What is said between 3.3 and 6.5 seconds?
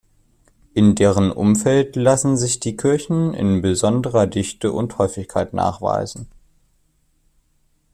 in besonderer Dichte und Häufigkeit nachweisen.